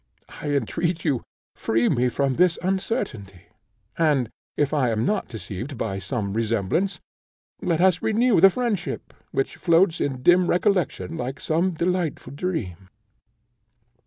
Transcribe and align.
I 0.41 0.49
entreat 0.49 1.05
you, 1.05 1.21
free 1.55 1.87
me 1.87 2.09
from 2.09 2.33
this 2.37 2.57
uncertainty; 2.63 3.43
and, 3.99 4.31
if 4.57 4.73
I 4.73 4.89
am 4.89 5.05
not 5.05 5.27
deceived 5.27 5.77
by 5.77 5.99
some 5.99 6.33
resemblance, 6.33 6.99
let 7.61 7.79
us 7.79 8.01
renew 8.01 8.41
the 8.41 8.49
friendship, 8.49 9.13
which 9.29 9.57
floats 9.57 10.01
in 10.01 10.23
dim 10.23 10.47
recollection 10.47 11.17
like 11.17 11.39
some 11.39 11.75
delightful 11.75 12.33
dream." 12.33 12.89